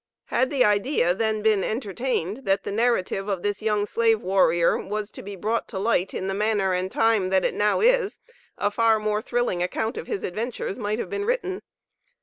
[0.33, 5.11] Had the idea then been entertained, that the narrative of this young slave warrior was
[5.11, 8.17] to be brought to light in the manner and time that it now is,
[8.57, 11.61] a far more thrilling account of his adventures might have been written.